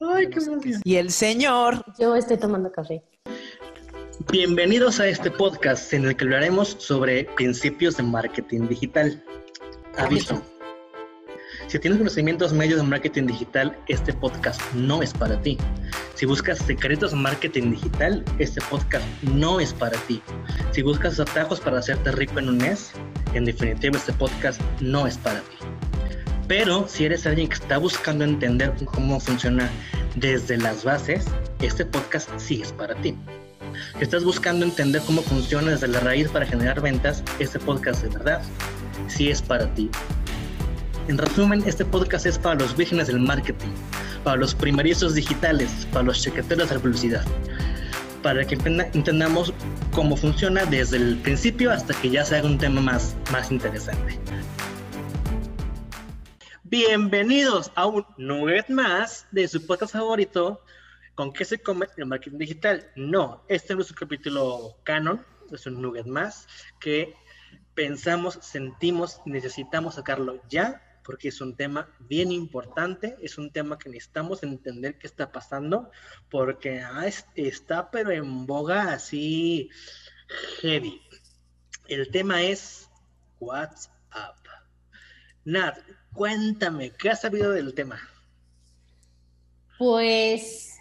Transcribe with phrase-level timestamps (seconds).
[0.00, 0.38] Ay, qué
[0.84, 1.84] Y el señor.
[1.98, 3.02] Yo estoy tomando café.
[4.30, 9.20] Bienvenidos a este podcast en el que hablaremos sobre principios de marketing digital.
[9.96, 10.40] Aviso.
[11.66, 15.58] Si tienes conocimientos medios de marketing digital, este podcast no es para ti.
[16.14, 20.22] Si buscas secretos de marketing digital, este podcast no es para ti.
[20.70, 22.92] Si buscas atajos para hacerte rico en un mes,
[23.34, 25.57] en definitiva este podcast no es para ti.
[26.48, 29.70] Pero si eres alguien que está buscando entender cómo funciona
[30.16, 31.26] desde las bases,
[31.60, 33.14] este podcast sí es para ti.
[33.98, 38.08] Si estás buscando entender cómo funciona desde la raíz para generar ventas, este podcast de
[38.08, 38.40] verdad
[39.08, 39.90] sí es para ti.
[41.08, 43.68] En resumen, este podcast es para los vírgenes del marketing,
[44.24, 47.24] para los primerizos digitales, para los chequeteros de la publicidad,
[48.22, 48.54] para que
[48.94, 49.52] entendamos
[49.92, 54.18] cómo funciona desde el principio hasta que ya se haga un tema más, más interesante.
[56.70, 60.62] Bienvenidos a un nugget más de su podcast favorito,
[61.14, 62.92] ¿Con qué se come el marketing digital?
[62.94, 66.46] No, este no es un capítulo canon, es un nugget más
[66.78, 67.14] que
[67.72, 73.88] pensamos, sentimos, necesitamos sacarlo ya, porque es un tema bien importante, es un tema que
[73.88, 75.90] necesitamos entender qué está pasando,
[76.28, 76.84] porque
[77.34, 79.70] está pero en boga así
[80.60, 81.00] heavy.
[81.86, 82.90] El tema es
[83.40, 84.36] WhatsApp.
[85.46, 85.78] Nat,
[86.18, 88.00] cuéntame, ¿qué has sabido del tema?
[89.78, 90.74] Pues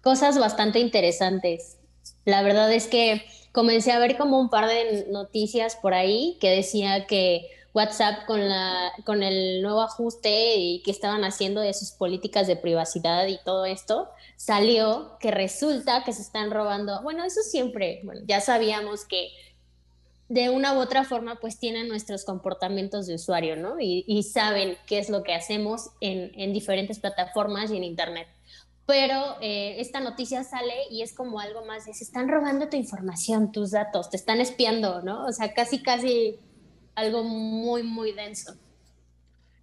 [0.00, 1.76] cosas bastante interesantes.
[2.24, 6.48] La verdad es que comencé a ver como un par de noticias por ahí que
[6.48, 11.90] decía que WhatsApp con, la, con el nuevo ajuste y que estaban haciendo de sus
[11.90, 17.42] políticas de privacidad y todo esto, salió que resulta que se están robando, bueno, eso
[17.42, 19.28] siempre, bueno, ya sabíamos que
[20.28, 23.76] de una u otra forma pues tienen nuestros comportamientos de usuario, ¿no?
[23.80, 28.28] Y, saben qué es lo que hacemos en, en diferentes plataformas y en Internet
[28.88, 33.52] pero eh, esta noticia sale y es como algo más se están robando tu información,
[33.52, 35.26] tus datos, te están espiando, ¿no?
[35.26, 36.36] O sea, casi, casi
[36.94, 38.54] algo muy, muy denso.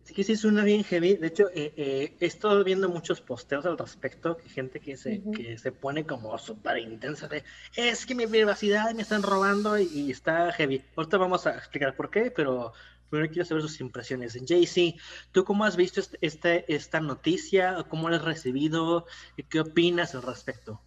[0.06, 1.16] Sí que sí suena bien heavy.
[1.16, 5.22] De hecho, eh, eh, he estado viendo muchos posteos al respecto, que gente que se,
[5.36, 7.44] que se pone como súper intensa de,
[7.76, 10.84] es que mi privacidad me están robando y, y, está heavy.
[10.96, 12.72] Ahorita vamos a explicar por qué, pero
[13.10, 14.34] Primero quiero saber sus impresiones.
[14.34, 14.96] JC,
[15.32, 17.86] ¿tú cómo has visto este, este, esta noticia?
[17.88, 19.06] ¿Cómo la has recibido?
[19.50, 20.82] ¿Qué opinas al respecto?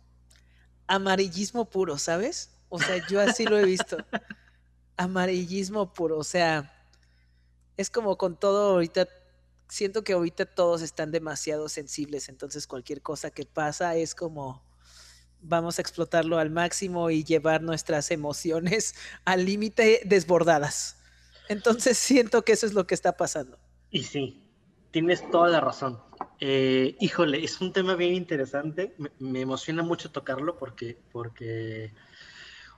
[0.87, 2.51] Amarillismo puro, ¿sabes?
[2.69, 3.97] O sea, yo así lo he visto.
[4.97, 6.78] Amarillismo puro, o sea,
[7.79, 9.09] es como con todo ahorita,
[9.69, 14.63] siento que ahorita todos están demasiado sensibles, entonces cualquier cosa que pasa es como
[15.41, 18.95] vamos a explotarlo al máximo y llevar nuestras emociones
[19.25, 20.97] al límite desbordadas.
[21.49, 23.59] Entonces siento que eso es lo que está pasando.
[23.91, 24.43] Y sí,
[24.91, 25.99] tienes toda la razón.
[26.41, 28.95] Eh, híjole, es un tema bien interesante.
[29.19, 31.93] Me, emociona mucho tocarlo porque, porque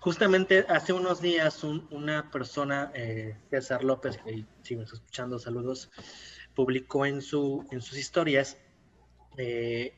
[0.00, 5.90] justamente hace unos días una persona, eh, César López, que si me está escuchando, saludos,
[6.54, 8.58] publicó en, su, en sus historias
[9.36, 9.94] eh,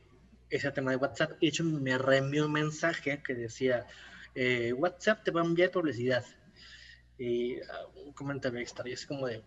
[0.51, 1.39] ese tema de WhatsApp.
[1.41, 3.87] De hecho, me reenvió un mensaje que decía,
[4.77, 6.25] WhatsApp te va a enviar publicidad
[7.23, 8.89] y uh, un comentario extra.
[8.89, 9.43] Y es como de,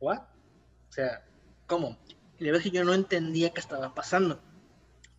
[0.00, 0.20] ¿what?
[0.88, 1.24] O sea,
[1.66, 1.98] ¿cómo?
[2.38, 4.40] Y la verdad que yo no entendía qué estaba pasando.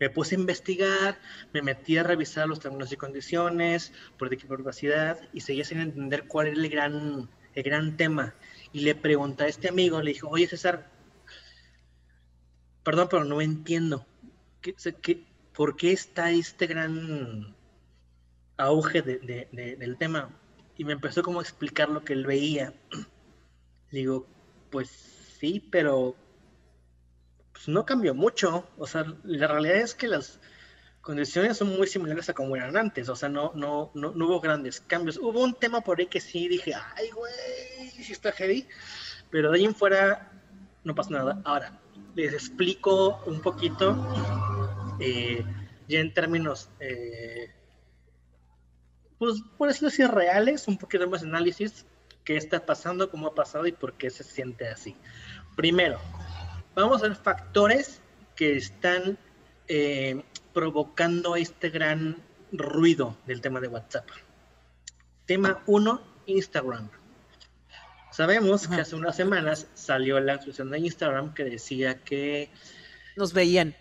[0.00, 1.20] Me puse a investigar,
[1.52, 6.26] me metí a revisar los términos y condiciones, por de privacidad, y seguía sin entender
[6.26, 8.34] cuál era el gran, el gran tema.
[8.72, 10.90] Y le pregunté a este amigo, le dije, oye César,
[12.82, 14.06] perdón, pero no entiendo.
[14.60, 15.24] ¿Qué, qué,
[15.54, 17.54] ¿Por qué está este gran
[18.56, 19.18] auge de,
[19.52, 20.30] de, del tema?
[20.80, 22.72] y me empezó como a explicar lo que él veía.
[23.92, 24.26] Digo,
[24.70, 24.88] pues
[25.38, 26.16] sí, pero
[27.60, 28.66] pues no cambió mucho.
[28.78, 30.40] O sea, la realidad es que las
[31.02, 33.10] condiciones son muy similares a como eran antes.
[33.10, 35.18] O sea, no, no, no, hubo grandes cambios.
[35.18, 38.66] Hubo un tema por ahí que sí dije, ay, güey, sí está heavy.
[39.30, 40.32] Pero de ahí en fuera
[40.84, 41.42] no pasa nada.
[41.44, 41.78] Ahora,
[42.14, 43.94] les explico un poquito,
[44.98, 45.44] eh,
[45.86, 47.50] ya en términos eh,
[49.18, 51.84] pues por eso decir reales, un poquito más análisis,
[52.24, 54.96] qué está pasando, cómo ha pasado y por qué se siente así.
[55.56, 56.00] Primero,
[56.74, 58.00] vamos a ver factores
[58.36, 59.18] que están
[59.68, 60.22] eh,
[60.52, 62.16] provocando este gran
[62.52, 64.08] ruido del tema de WhatsApp.
[65.26, 66.90] Tema 1, Instagram.
[68.10, 72.50] Sabemos que hace unas semanas salió la instrucción de Instagram que decía que...
[73.16, 73.76] Nos veían.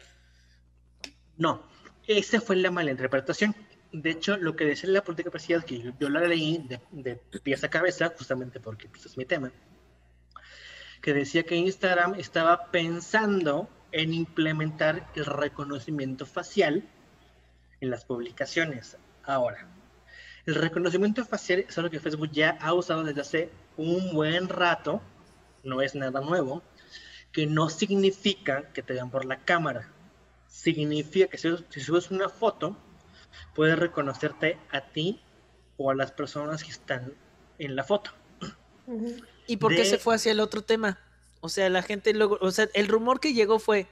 [1.38, 1.64] No,
[2.06, 3.56] esa fue la mala interpretación
[3.92, 7.64] de hecho, lo que decía la política presidencial, que yo la leí de, de pies
[7.64, 9.52] a cabeza, justamente porque pues, es mi tema,
[11.02, 16.88] que decía que Instagram estaba pensando en implementar el reconocimiento facial
[17.82, 18.98] en las publicaciones.
[19.24, 19.68] Ahora,
[20.46, 25.02] el reconocimiento facial es algo que Facebook ya ha usado desde hace un buen rato,
[25.64, 26.64] no es nada nuevo,
[27.32, 29.92] que no significa que te vean por la cámara.
[30.48, 32.76] Significa que si, subes una foto,
[33.54, 35.22] puedes reconocerte a ti
[35.78, 37.14] o a las personas que están
[37.60, 38.12] en la foto.
[39.50, 41.00] ¿Y por qué se fue hacia el otro tema?
[41.42, 43.88] O sea, la gente luego, o sea, el rumor que llegó fue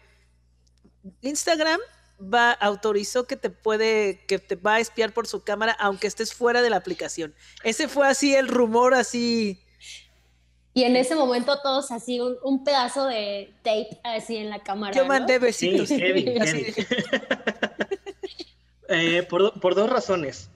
[1.21, 1.79] Instagram
[2.21, 6.33] va autorizó que te puede que te va a espiar por su cámara aunque estés
[6.33, 7.33] fuera de la aplicación.
[7.63, 9.61] Ese fue así el rumor así
[10.77, 14.95] y en ese momento todos así, un, pedazo de tape así en la cámara.
[14.95, 15.89] Yo mandé besitos.
[18.89, 20.49] Eh, por, dos razones.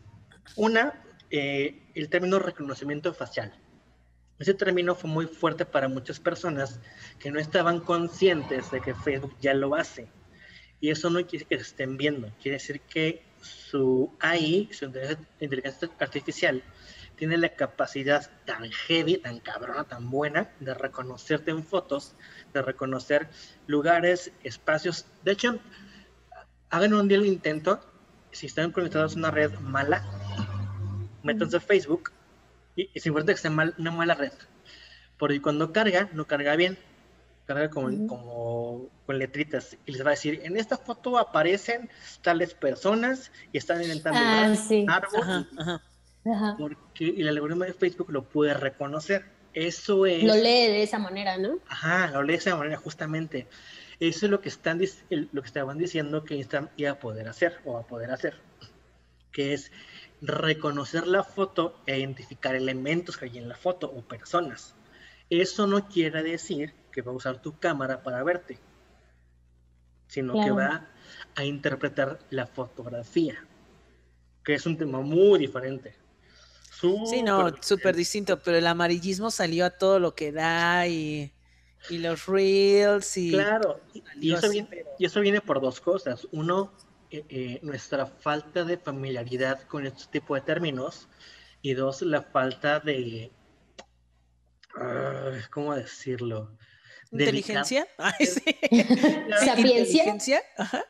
[0.56, 3.54] Una, eh, el término reconocimiento facial.
[4.42, 6.80] Ese término fue muy fuerte para muchas personas
[7.20, 10.08] que no estaban conscientes de que Facebook ya lo hace.
[10.80, 14.92] Y eso no quiere decir que se estén viendo, quiere decir que su AI, su
[15.40, 16.64] inteligencia artificial,
[17.18, 22.16] tiene la capacidad tan heavy, tan cabrona, tan buena de reconocerte en fotos,
[22.52, 23.30] de reconocer
[23.68, 25.06] lugares, espacios.
[25.24, 25.60] De hecho,
[26.72, 27.80] hagan un día el intento,
[28.32, 30.04] si están conectados a una red mala,
[31.22, 32.12] métanse a Facebook
[32.76, 34.34] y, y se importa que sea mal, una mala red.
[35.18, 36.78] Porque cuando carga, no carga bien,
[37.46, 41.90] carga como, como con letritas y les va a decir, en esta foto aparecen
[42.22, 44.56] tales personas y están en tal ah,
[44.88, 45.48] árbol.
[46.58, 49.26] Porque el algoritmo de Facebook lo puede reconocer.
[49.54, 50.24] Eso es.
[50.24, 51.60] Lo lee de esa manera, ¿no?
[51.68, 53.48] Ajá, lo lee de esa manera, justamente.
[54.00, 57.60] Eso es lo que están lo que estaban diciendo que Instagram iba a poder hacer
[57.66, 58.40] o a poder hacer.
[59.32, 59.72] Que es
[60.22, 64.76] reconocer la foto e identificar elementos que hay en la foto o personas.
[65.30, 68.60] Eso no quiere decir que va a usar tu cámara para verte,
[70.08, 70.90] sino que va
[71.36, 73.44] a interpretar la fotografía,
[74.44, 76.02] que es un tema muy diferente
[77.06, 81.32] sí, no, súper distinto, pero el amarillismo salió a todo lo que da y,
[81.90, 83.32] los reels y...
[83.32, 83.80] Claro,
[84.20, 86.28] y, eso viene, por dos cosas.
[86.32, 86.72] Uno,
[87.12, 91.08] eh, nuestra falta de familiaridad con este tipo de términos
[91.62, 93.32] y dos, la falta de...
[95.52, 96.58] ¿Cómo decirlo?
[97.12, 97.88] ¿Inteligencia?
[97.98, 98.44] Ay, sí.
[99.46, 100.42] ¿Sapiencia?
[100.58, 100.86] Ajá.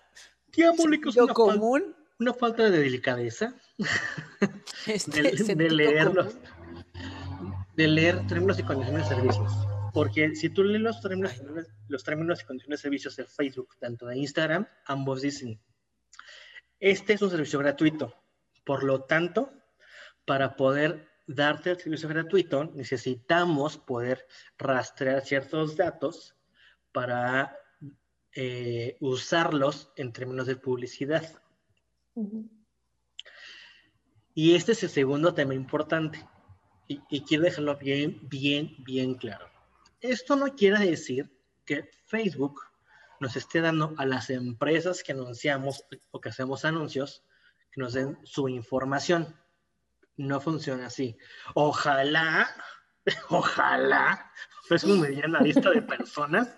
[1.34, 1.96] común?
[2.22, 3.56] una falta de delicadeza
[4.86, 6.36] este de, leerlos,
[7.76, 9.52] de leer términos y condiciones de servicios.
[9.92, 11.34] Porque si tú lees los términos,
[11.88, 15.60] los términos y condiciones de servicios de Facebook, tanto de Instagram, ambos dicen,
[16.82, 18.14] este es un servicio gratuito.
[18.66, 19.54] Por lo tanto,
[20.26, 26.36] para poder darte el servicio gratuito, necesitamos poder rastrear ciertos datos
[26.92, 27.56] para
[28.34, 31.42] eh, usarlos en términos de publicidad.
[34.34, 36.28] Y este es el segundo tema importante.
[36.88, 39.46] Y, quiero dejarlo bien, bien, bien claro.
[40.02, 41.30] Esto no quiere decir
[41.64, 42.71] que Facebook
[43.22, 47.24] nos esté dando a las empresas que anunciamos o que hacemos anuncios
[47.72, 49.40] que nos den su información.
[50.18, 51.18] No funciona así.
[51.54, 52.50] Ojalá,
[53.30, 54.30] ojalá,
[54.68, 56.50] Facebook me diera la lista de personas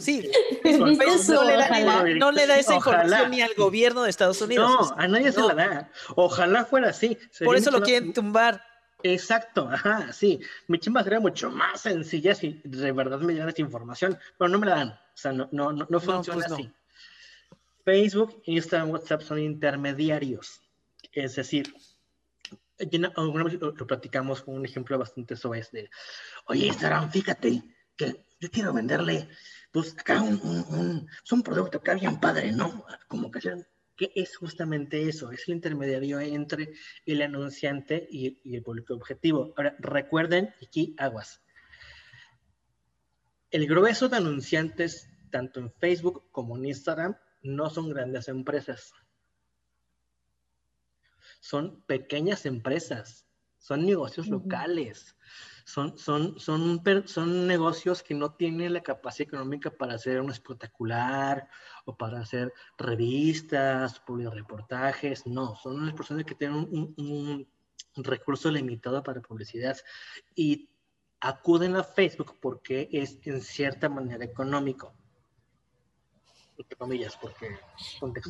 [0.00, 0.28] Sí,
[0.64, 4.68] no, le da, esa información ni al gobierno de Estados Unidos.
[4.68, 5.92] No, a nadie se la da.
[6.16, 7.16] Ojalá fuera así.
[7.44, 8.62] Por eso lo quieren tumbar.
[9.12, 10.40] Exacto, ajá, sí.
[10.68, 14.58] Mi chamba sería mucho más sencilla si de verdad me dieran esa información, pero no
[14.58, 14.88] me la dan.
[14.90, 16.70] O sea, no, no, no, pues funciona así.
[17.84, 20.60] Facebook, Instagram, WhatsApp son intermediarios.
[21.12, 21.72] Es decir,
[23.14, 25.88] alguna vez lo, platicamos con un ejemplo bastante sobre de,
[26.46, 27.62] oye, Instagram, fíjate
[27.96, 29.28] que yo quiero venderle
[29.70, 32.84] pues acá un, un, es un producto que bien padre, ¿no?
[33.08, 33.40] Como que,
[33.96, 36.74] que es justamente eso, es el intermediario entre
[37.06, 39.54] el anunciante y, y el público objetivo.
[39.56, 41.42] Ahora, recuerden, aquí aguas.
[43.50, 48.92] El grueso de anunciantes, tanto en Facebook como en Instagram, no son grandes empresas.
[51.40, 53.25] Son pequeñas empresas,
[53.66, 55.16] son negocios locales
[55.66, 61.48] son, son, son, son negocios que no tienen la capacidad económica para hacer un espectacular
[61.84, 67.48] o para hacer revistas, publicar reportajes, no, son unas personas que tienen un, un,
[67.96, 69.76] recurso limitado para publicidad
[70.36, 70.68] y
[71.18, 74.94] acuden a Facebook porque es en cierta manera económico.
[76.58, 77.58] Entre comillas, porque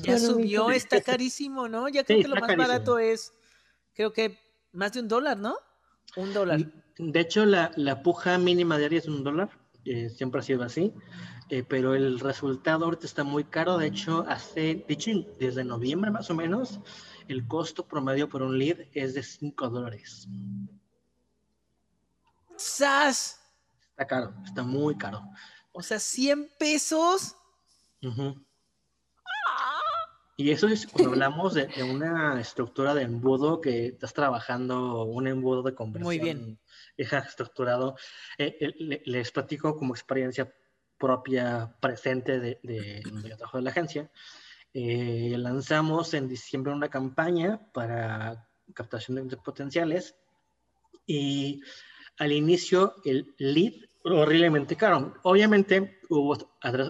[0.02, 1.88] ya subió, está carísimo, ¿no?
[1.88, 3.34] Ya creo que lo más barato es,
[3.92, 5.56] creo que más de un dólar, ¿no?
[6.16, 6.60] Un dólar.
[6.98, 9.50] De hecho, la, puja mínima diaria es un dólar,
[9.84, 10.94] eh, siempre ha sido así,
[11.50, 13.76] eh, pero el resultado ahorita está muy caro.
[13.78, 16.80] De hecho, hace, de desde noviembre más o menos,
[17.28, 20.28] el costo promedio por un lead es de 5 dólares.
[22.56, 23.40] ¡Sas!
[23.90, 25.22] Está caro, está muy caro.
[25.72, 27.36] O sea, 100 pesos.
[30.38, 35.62] Y eso es cuando hablamos de, una estructura de embudo que estás trabajando, un embudo
[35.62, 36.04] de conversión.
[36.04, 36.58] Muy bien.
[36.98, 37.96] estructurado.
[38.36, 38.74] Eh,
[39.06, 40.52] les platico como experiencia
[40.98, 43.02] propia presente de, de,
[43.38, 44.10] trabajo de la agencia.
[44.74, 50.16] Eh, lanzamos en diciembre una campaña para captación de potenciales
[51.06, 51.62] y
[52.18, 53.72] al inicio el lead
[54.04, 55.14] horriblemente caro.
[55.22, 56.36] Obviamente hubo,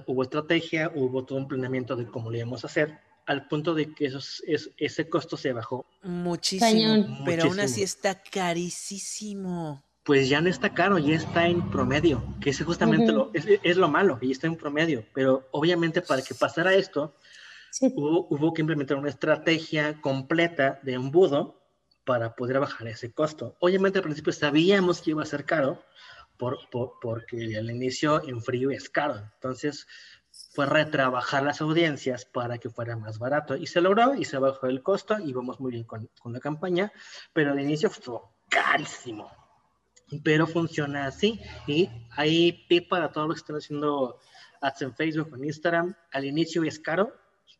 [0.06, 3.92] hubo estrategia, hubo todo un planeamiento de cómo lo íbamos a hacer al punto de
[3.92, 4.10] que
[4.78, 5.84] ese costo se bajó.
[6.02, 9.82] Muchísimo, pero aún así está carísimo.
[10.04, 13.88] Pues ya no está caro, ya está en promedio, que es justamente lo, es, lo
[13.88, 15.04] malo, ya está en promedio.
[15.12, 17.16] Pero obviamente para que pasara esto,
[17.96, 21.60] hubo, que implementar una estrategia completa de embudo
[22.04, 23.56] para poder bajar ese costo.
[23.58, 25.82] Obviamente al principio sabíamos que iba a ser caro,
[26.36, 26.58] por,
[27.00, 29.28] porque al inicio en frío es caro.
[29.34, 29.88] Entonces,
[30.56, 34.68] fue retrabajar las audiencias para que fuera más barato y se logró y se bajó
[34.68, 36.90] el costo y vamos muy bien con, con la campaña,
[37.34, 39.30] pero al inicio fue carísimo.
[40.24, 44.18] Pero funciona así y hay tip para todos los que están haciendo
[44.62, 45.94] ads en Facebook o en Instagram.
[46.10, 47.14] Al inicio es caro,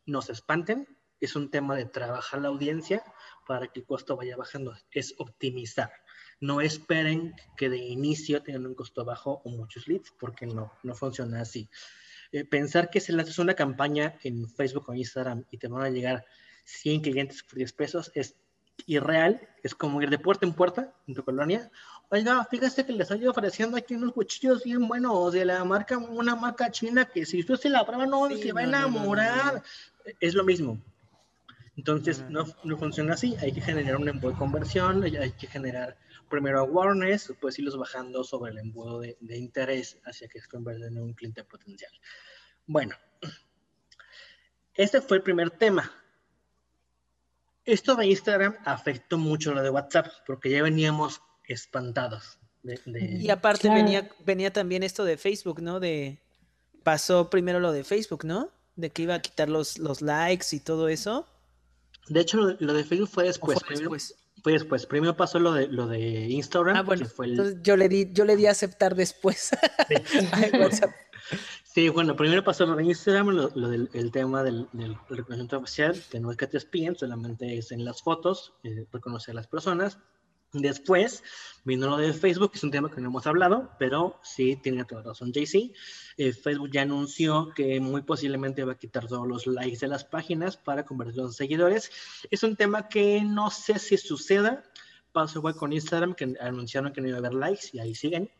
[0.06, 0.88] no se espanten,
[1.20, 3.04] es un tema de trabajar la audiencia
[3.46, 5.92] para que el costo vaya bajando, es optimizar.
[6.40, 10.94] No esperen que de inicio tengan un costo bajo o muchos leads, porque no, no
[10.94, 11.68] funciona así.
[12.32, 15.82] Eh, pensar que si le haces una campaña en Facebook o Instagram y te van
[15.82, 16.24] a llegar
[16.64, 18.36] 100 clientes por 10 pesos es
[18.86, 21.70] irreal, es como ir de puerta en puerta en tu colonia.
[22.10, 26.36] Oiga, fíjate que les estoy ofreciendo aquí unos cuchillos bien buenos de la marca, una
[26.36, 29.62] marca china que si usted se la prueba no se va a enamorar.
[30.20, 30.80] es lo mismo.
[31.76, 35.96] Entonces no, no, funciona así, hay que generar un de conversión, hay que generar
[36.28, 40.86] primero awareness, después irlos bajando sobre el embudo de, de interés hacia que se convierta
[40.86, 41.92] en un cliente potencial.
[42.66, 42.96] Bueno,
[44.74, 45.90] este fue el primer tema.
[47.64, 52.38] Esto de Instagram afectó mucho lo de WhatsApp, porque ya veníamos espantados.
[52.94, 55.78] Y aparte venía, venía también esto de Facebook, ¿no?
[55.78, 56.20] De
[56.82, 58.50] pasó primero lo de Facebook, ¿no?
[58.74, 61.26] De que iba a quitar los, los likes y todo eso.
[62.08, 63.58] De hecho, lo, de Facebook fue después.
[63.64, 64.16] Fue después.
[64.42, 64.86] Fue después.
[64.86, 66.76] Primero pasó lo de lo de Instagram.
[66.76, 67.06] Ah, bueno.
[67.06, 69.50] fue Entonces yo le di, yo le di a aceptar después.
[71.64, 71.88] Sí.
[71.90, 76.20] bueno, primero pasó lo de Instagram, lo, del el tema del, del, reconocimiento facial, que
[76.20, 79.98] no es que te espíen, solamente es en las fotos, eh, reconocer a las personas.
[80.60, 81.22] Después
[81.64, 84.84] vino lo de Facebook, que es un tema que no hemos hablado, pero sí tiene
[84.84, 85.72] toda razón JC.
[86.16, 90.04] Eh, Facebook ya anunció que muy posiblemente va a quitar todos los likes de las
[90.04, 91.90] páginas para convertirlos en seguidores.
[92.30, 94.62] Es un tema que no sé si suceda.
[95.12, 98.30] Pasó igual con Instagram, que anunciaron que no iba a haber likes y ahí siguen.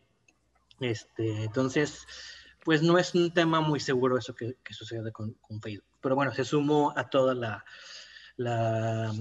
[0.79, 2.05] Este, entonces,
[2.63, 5.87] pues no es un tema muy seguro eso que, sucede con, con, Facebook.
[6.01, 7.65] Pero bueno, se sumó a toda la,
[8.37, 9.13] la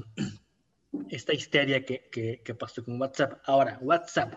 [1.09, 3.41] esta histeria que, que, pasó con WhatsApp.
[3.45, 4.35] Ahora, WhatsApp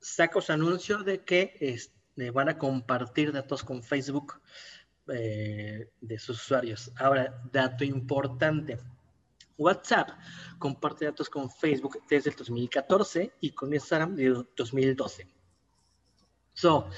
[0.00, 4.40] saca su anuncio de que este, van a compartir datos con Facebook
[5.08, 6.92] eh, de sus usuarios.
[6.96, 8.78] Ahora, dato importante.
[9.58, 10.10] WhatsApp
[10.58, 15.26] comparte datos con Facebook desde el 2014 y con Instagram desde el 2012.
[16.54, 16.88] So,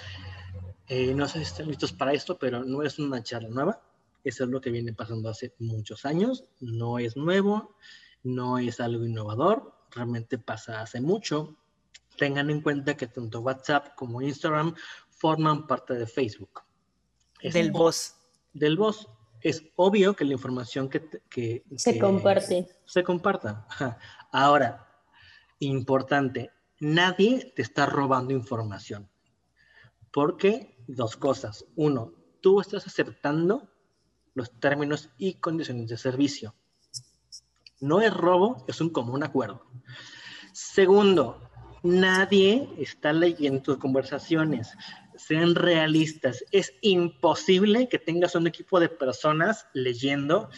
[0.88, 3.82] eh, no sé si están listos para esto, pero no es una charla nueva.
[4.22, 6.44] Eso es lo que viene pasando hace muchos años.
[6.60, 7.76] No es nuevo
[8.24, 11.56] no es algo innovador, realmente pasa hace mucho.
[12.16, 14.74] Tengan en cuenta que tanto WhatsApp como Instagram
[15.10, 16.62] forman parte de Facebook.
[17.42, 18.16] del voz.
[18.52, 19.08] Del voz.
[19.40, 22.66] Es obvio que la información que, se comparte.
[22.86, 23.66] Se comparta.
[24.32, 24.88] Ahora,
[25.58, 26.50] importante,
[26.80, 29.08] nadie te está robando información.
[30.10, 31.66] Porque dos cosas.
[31.76, 33.68] Uno, tú estás aceptando
[34.32, 36.54] los términos y condiciones de servicio.
[37.84, 39.62] No es robo, es un común acuerdo.
[40.54, 41.38] Segundo,
[41.82, 44.74] nadie está leyendo tus conversaciones.
[45.16, 46.42] Sean realistas.
[46.50, 50.48] Es imposible que tengas un equipo de personas leyendo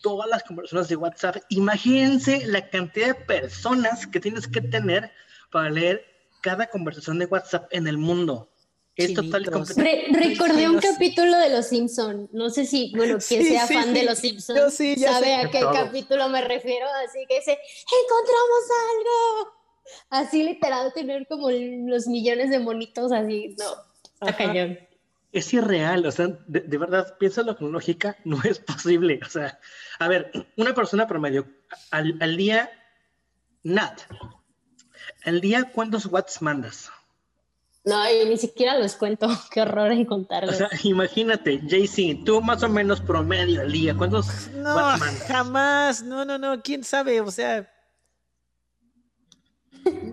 [0.00, 1.36] todas las conversaciones de WhatsApp.
[1.50, 5.12] Imagínense la cantidad de personas que tienes que tener
[5.52, 6.02] para leer
[6.40, 8.49] cada conversación de WhatsApp en el mundo.
[9.04, 12.28] Es total recordé un capítulo de Los Simpson.
[12.32, 16.42] No sé si, bueno, quien sea fan de Los Simpson sabe a qué capítulo me
[16.42, 16.86] refiero.
[17.06, 17.58] Así que dice,
[18.02, 19.60] encontramos algo.
[20.10, 23.90] Así literal, tener como los millones de monitos así, no.
[24.20, 24.78] Está cañón.
[25.32, 29.20] Es irreal, o sea, de, de verdad, piénsalo con lógica, no es posible.
[29.24, 29.58] O sea,
[29.98, 31.46] a ver, una persona promedio
[31.90, 32.70] al, al día,
[33.62, 34.00] Nat,
[35.24, 36.90] al día, ¿cuántos watts mandas?
[37.84, 39.28] No, y ni siquiera los cuento.
[39.50, 40.56] Qué horror en O contarlos.
[40.56, 44.74] sea, imagínate, JC, tú más o menos promedio al día, ¿cuántos No,
[45.26, 46.02] jamás.
[46.02, 46.60] No, no, no.
[46.62, 47.20] ¿Quién sabe?
[47.20, 47.70] O sea.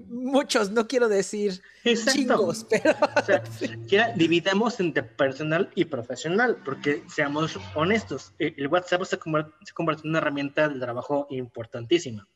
[0.10, 2.18] Muchos, no quiero decir Exacto.
[2.20, 2.96] chingos, pero.
[3.16, 3.44] O sea,
[3.86, 9.74] ya dividamos entre personal y profesional, porque seamos honestos, el el WhatsApp se convierte, se
[9.74, 12.28] convierte en una herramienta de trabajo importantísima.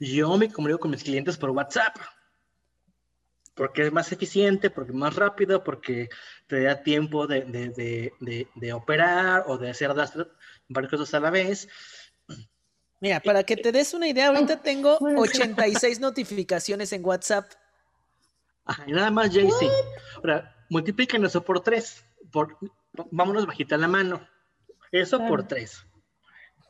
[0.00, 1.96] Yo me comunico con mis clientes por WhatsApp,
[3.58, 6.08] porque es más eficiente, porque es más rápido, porque
[6.46, 9.92] te da tiempo de, de- de- de- de operar o de hacer
[10.68, 11.68] varias cosas a la vez.
[13.00, 15.30] Mira, para que te des una idea, ahorita tengo Bueno, sí.
[15.30, 17.50] 86 notificaciones en WhatsApp.
[18.64, 19.68] Ajá, y nada más, JC.
[20.16, 22.04] Ahora, multipliquen eso por tres.
[22.32, 22.56] Por,
[23.10, 24.26] vámonos bajita la mano.
[24.92, 25.84] Eso por tres.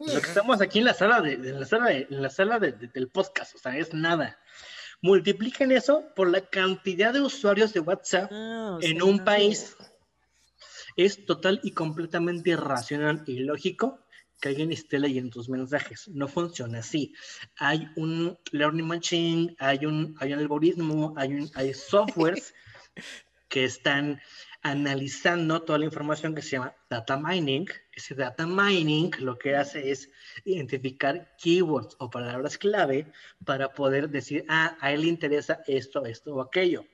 [0.01, 2.59] Lo que estamos aquí en la sala, de, de la sala, de- en la sala
[2.59, 4.39] de- de- del podcast, o sea, es nada.
[5.01, 9.77] Multipliquen eso por la cantidad de usuarios de WhatsApp Ah, o en un país.
[10.97, 14.05] Es total y completamente irracional y lógico
[14.41, 16.09] que alguien esté leyendo tus mensajes.
[16.09, 17.15] No funciona así.
[17.57, 22.55] Hay un learning machine, hay un, hay un algoritmo, hay, un, hay softwares
[23.49, 24.21] que están
[24.63, 27.67] analizando toda la información que se llama data mining.
[27.93, 30.11] Ese data mining lo que hace es
[30.45, 33.11] identificar keywords o palabras clave
[33.45, 36.85] para poder decir, ah, a él le interesa esto, esto o aquello.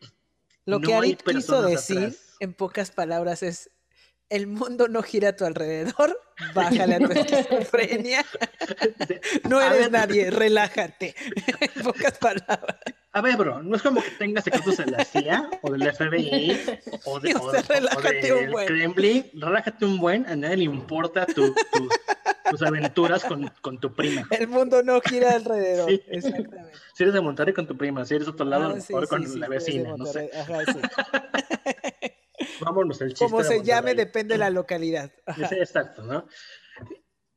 [0.66, 2.36] Lo que No Arit quiso decir, atrás.
[2.40, 3.70] en pocas palabras, es:
[4.30, 6.18] el mundo no gira a tu alrededor,
[6.54, 8.24] bájale a tu esquizofrenia.
[9.48, 11.14] No eres nadie, relájate.
[11.60, 12.80] en pocas palabras.
[13.16, 16.60] A ver, bro, no es como que tengas secretos de la CIA o del FBI
[17.04, 17.58] o, de, O o de-
[17.96, 18.66] o del buen.
[18.66, 19.30] Kremlin.
[19.34, 21.88] Relájate un buen, a nadie le importa tu- tu-
[22.50, 24.26] tus aventuras con, con tu prima.
[24.30, 25.90] El mundo no gira alrededor.
[25.90, 26.02] Sí.
[26.08, 26.72] Exactamente.
[26.92, 29.06] Si eres de Monterrey con tu prima, si eres de otro lado, Ah, sí, mejor
[29.06, 30.30] sí, con la de vecina, no sé.
[30.36, 30.58] Ajá.
[32.60, 33.24] Vámonos el chiste.
[33.24, 35.10] Como de se llame, depende de la localidad.
[35.26, 35.48] Ajá.
[35.52, 36.26] Exacto, ¿no?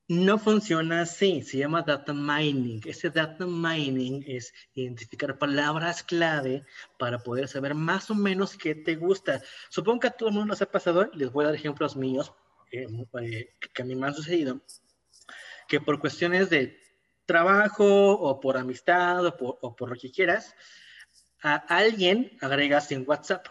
[0.10, 2.82] No funciona así, se llama data mining.
[2.86, 6.66] Ese data mining es identificar palabras clave
[6.98, 9.42] para poder saber más o menos qué te gusta.
[9.70, 12.32] Supongo que a todo el mundo nos ha pasado, les voy a dar ejemplos míos
[12.72, 12.88] eh,
[13.22, 14.62] eh, que a mí me han sucedido,
[15.68, 16.80] que por cuestiones de
[17.26, 20.56] trabajo o por amistad o por, o por lo que quieras,
[21.42, 23.46] a alguien agregas en WhatsApp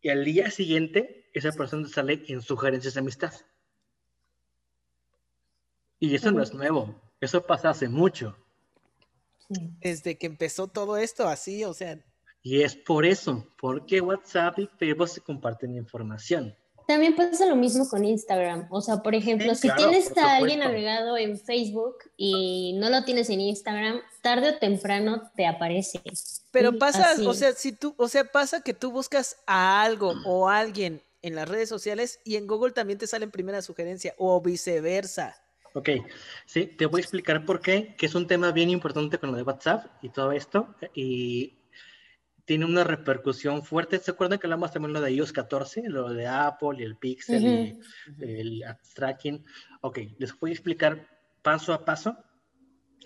[0.00, 3.32] y al día siguiente esa persona sale en sugerencias de amistad.
[6.00, 8.36] Y eso no es nuevo, eso pasa hace mucho.
[9.80, 11.98] Desde que empezó todo esto, así, o sea,
[12.42, 16.54] Y es por eso, porque WhatsApp y Facebook se comparten información.
[16.88, 18.66] También pasa lo mismo con Instagram.
[18.70, 22.88] O sea, por ejemplo, Sí, si claro, tienes a alguien agregado en Facebook y no
[22.88, 26.00] lo tienes en Instagram, tarde o temprano te aparece.
[26.50, 27.26] pero pasa, así.
[27.26, 31.02] o sea, si tú, o sea, pasa que tú buscas a algo o a alguien
[31.20, 35.36] en las redes sociales y en Google también te sale en primera sugerencia o viceversa.
[35.74, 35.90] Ok,
[36.46, 39.36] sí, te voy a explicar por qué, que es un tema bien importante con lo
[39.36, 41.58] de WhatsApp y todo esto, y
[42.44, 43.98] tiene una repercusión fuerte.
[43.98, 47.78] ¿Se acuerdan que hablamos también lo de iOS 14, lo de Apple y el Pixel
[48.18, 49.44] y el tracking?
[49.82, 51.06] Ok, les voy a explicar
[51.42, 52.16] paso a paso,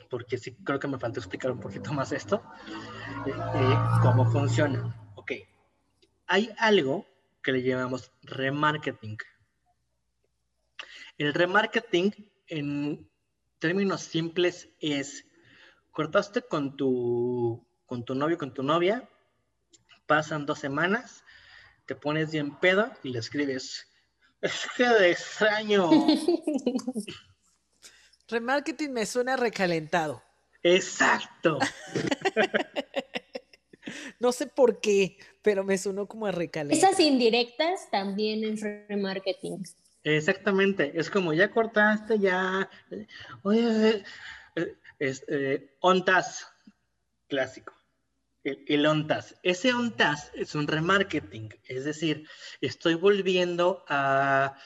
[0.08, 2.42] porque sí creo que me falta explicar un poquito más esto,
[3.26, 4.94] eh, eh, cómo funciona.
[5.16, 5.32] Ok,
[6.28, 7.06] hay algo
[7.42, 9.16] que le llamamos remarketing.
[11.18, 12.12] El remarketing,
[12.52, 13.10] en
[13.58, 15.24] términos simples, es
[15.90, 19.08] cortaste con tu, con tu novio, con tu novia,
[20.06, 21.24] pasan dos semanas,
[21.86, 23.86] te pones bien pedo y le escribes,
[24.42, 25.88] es que de extraño.
[28.28, 30.22] Remarketing me suena recalentado.
[30.62, 31.58] Exacto.
[34.20, 36.92] No sé por qué, pero me sonó como a recalentado.
[36.92, 39.64] Esas indirectas también es remarketing.
[40.04, 42.68] Exactamente, es como ya cortaste, ya.
[43.42, 44.04] Oye,
[44.56, 46.48] eh, es, eh, ONTAS,
[47.28, 47.72] clásico.
[48.42, 49.36] El, el ONTAS.
[49.44, 52.28] Ese ONTAS es un remarketing, es decir,
[52.60, 54.56] estoy volviendo a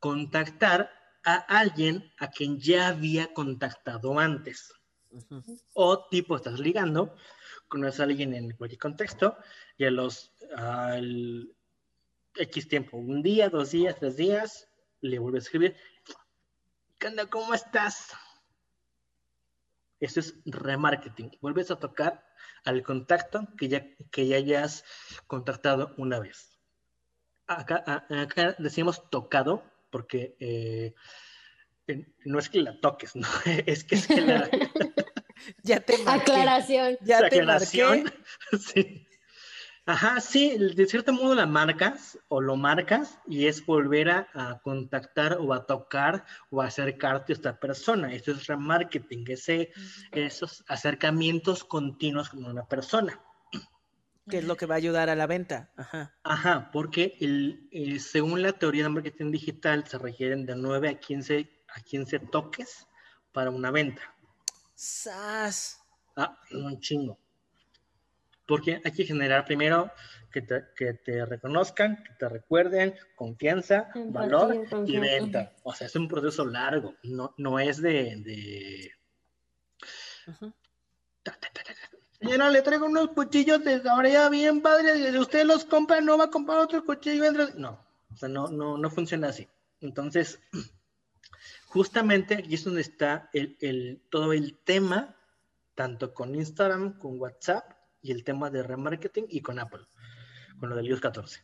[0.00, 0.90] contactar
[1.24, 4.72] a alguien a quien ya había contactado antes.
[5.74, 7.14] O tipo, estás ligando,
[7.68, 9.36] conoces a alguien en cualquier contexto
[9.76, 11.52] y a los al
[12.34, 14.68] X tiempo, un día, dos días, tres días,
[15.02, 15.76] le vuelves a escribir,
[16.98, 17.26] ¿qué onda?
[17.26, 18.12] ¿Cómo estás?
[20.00, 21.30] Eso es remarketing.
[21.40, 22.26] Vuelves a tocar
[22.64, 24.84] al contacto que ya, que ya hayas
[25.26, 26.58] contactado una vez.
[27.46, 30.94] acá, acá decimos tocado porque eh,
[32.24, 33.28] no es que la toques, no,
[33.66, 34.48] es que, es que la...
[35.62, 36.96] ya te Aclaración.
[37.02, 38.04] Ya te marqué.
[38.58, 39.06] sí.
[39.84, 45.38] Ajá, sí, de cierto modo la marcas o lo marcas y es volver a, contactar
[45.40, 48.14] o a tocar o a acercarte a esta persona.
[48.14, 49.72] Eso es remarketing, ese,
[50.12, 53.20] esos acercamientos continuos con una persona.
[54.30, 55.72] ¿Qué es lo que va a ayudar a la venta?
[55.76, 56.14] Ajá.
[56.22, 61.00] Ajá, porque el, eh, según la teoría de marketing digital se requieren de 9 a
[61.00, 62.86] 15, a 15 toques
[63.32, 64.02] para una venta.
[64.76, 65.80] ¡Sas!
[66.14, 67.18] Ah, un chingo.
[68.46, 69.90] Porque hay que generar primero
[70.32, 75.52] que te, que te reconozcan, que te recuerden, confianza, valor y venta.
[75.62, 78.16] O sea, es un proceso largo, no, no es de...
[78.16, 78.92] de...
[82.18, 86.24] Señora, le traigo unos cuchillos de ya bien padre, si usted los compra, no va
[86.24, 87.30] a comprar otro cuchillo.
[87.56, 89.48] No, o sea, no, no, no funciona así.
[89.80, 90.40] Entonces,
[91.66, 95.16] justamente aquí es donde está el, el, todo el tema,
[95.74, 99.86] tanto con Instagram, con WhatsApp y el tema de remarketing y con Apple,
[100.58, 101.40] con lo del iOS 14.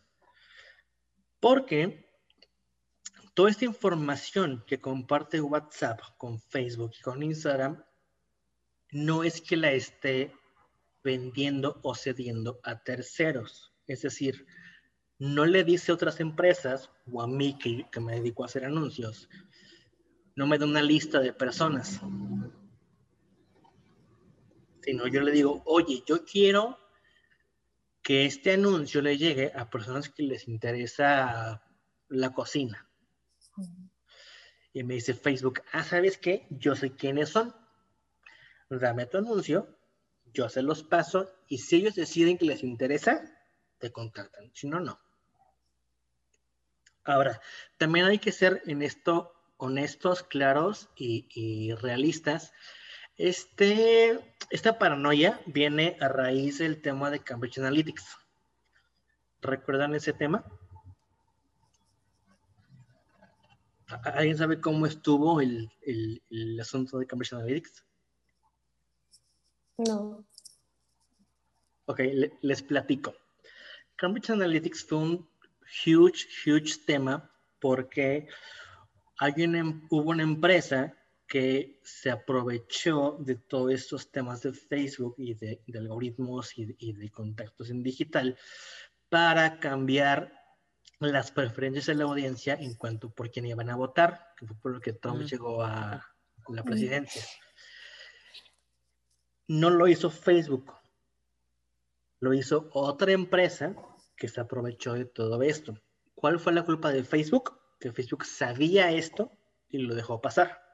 [1.40, 2.06] Porque
[3.34, 7.82] toda esta información que comparte WhatsApp con Facebook y con Instagram
[8.90, 10.32] no es que la esté
[11.04, 13.72] vendiendo o cediendo a terceros.
[13.86, 14.46] Es decir,
[15.18, 18.64] no le dice a otras empresas o a mí que, que me dedico a hacer
[18.64, 19.28] anuncios,
[20.34, 22.00] no me da una lista de personas,
[24.88, 26.78] sino yo le digo, oye, yo quiero
[28.00, 31.62] que este anuncio le llegue a personas que les interesa
[32.08, 32.88] la cocina.
[34.72, 36.46] Y me dice Facebook, ah, ¿sabes qué?
[36.48, 37.54] Yo sé quiénes son.
[38.70, 39.78] Dame tu anuncio,
[40.32, 43.30] yo se los paso y si ellos deciden que les interesa,
[43.76, 44.50] te contactan.
[44.54, 44.98] Si no, no.
[47.04, 47.42] Ahora,
[47.76, 52.54] también hay que ser en esto honestos, claros y, y realistas
[53.18, 58.16] este, esta paranoia viene a raíz del tema de Cambridge Analytics.
[59.42, 60.44] ¿Recuerdan ese tema?
[64.04, 65.70] ¿Alguien sabe cómo estuvo el,
[66.60, 67.84] asunto de Cambridge Analytics?
[69.78, 70.24] No.
[71.86, 72.00] Ok,
[72.42, 73.14] les platico.
[73.96, 75.28] Cambridge Analytics fue un
[75.86, 78.28] huge, huge tema porque
[79.18, 80.97] hay em, hubo una empresa
[81.28, 87.68] que se aprovechó de todos estos temas de Facebook y de, algoritmos y de, contactos
[87.68, 88.36] en digital
[89.10, 90.32] para cambiar
[91.00, 94.72] las preferencias de la audiencia en cuanto por quién iban a votar, que fue por
[94.72, 96.02] lo que Trump llegó a
[96.48, 97.22] la presidencia.
[99.46, 100.72] No lo hizo Facebook,
[102.20, 103.76] lo hizo otra empresa
[104.16, 105.78] que se aprovechó de todo esto.
[106.14, 107.60] ¿Cuál fue la culpa de Facebook?
[107.78, 109.30] Que Facebook sabía esto
[109.68, 110.67] y lo dejó pasar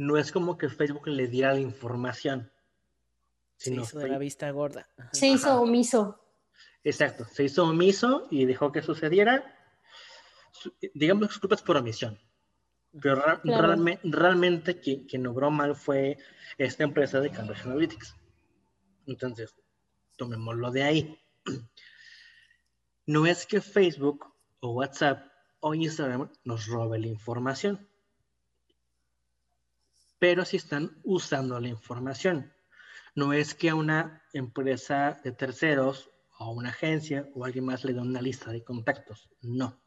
[0.00, 2.50] no es como que Facebook le diera la información.
[3.58, 4.88] se hizo de la vista gorda.
[5.12, 6.18] Se hizo omiso.
[6.82, 9.54] Exacto, se hizo omiso y dejó que sucediera.
[10.94, 12.18] Digamos que culpas por omisión.
[12.98, 13.22] Pero
[14.04, 16.16] realmente quien, quien obró mal fue
[16.56, 18.16] esta empresa de Cambridge Analytics.
[19.06, 19.54] Entonces,
[20.16, 21.20] tomémoslo de ahí.
[23.06, 24.24] No es que Facebook
[24.60, 25.26] o WhatsApp
[25.58, 27.89] o Instagram nos robe la información
[30.20, 32.52] pero si están usando la información.
[33.16, 37.84] No es que a una empresa de terceros o a una agencia o alguien más
[37.84, 39.30] le dé una lista de contactos.
[39.40, 39.82] No.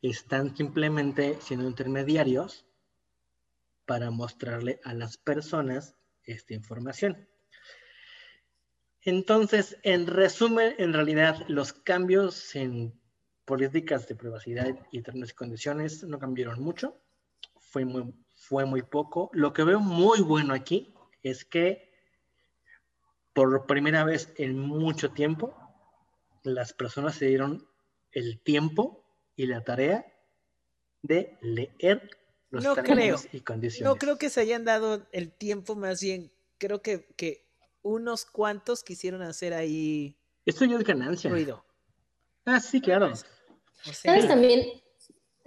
[0.00, 2.64] Están simplemente siendo intermediarios
[3.84, 7.28] para mostrarle a las personas esta información.
[9.02, 13.00] Entonces, en resumen, en realidad los cambios en
[13.44, 17.00] políticas de privacidad y términos y condiciones no cambiaron mucho.
[17.58, 18.14] Fue muy,
[18.48, 19.30] fue muy poco.
[19.34, 21.92] Lo que veo muy bueno aquí es que
[23.34, 25.54] por primera vez en mucho tiempo,
[26.42, 27.68] las personas se dieron
[28.12, 29.04] el tiempo
[29.36, 30.06] y la tarea
[31.02, 32.10] de leer
[32.50, 32.72] los no
[33.32, 33.92] y condiciones.
[33.92, 37.46] No creo que se hayan dado el tiempo, más bien creo que, que
[37.82, 40.16] unos cuantos quisieron hacer ahí.
[40.46, 41.30] Esto ya es ganancia.
[41.30, 41.64] Ruido.
[42.46, 43.12] Ah, sí, claro.
[43.82, 44.82] ¿Sabes también?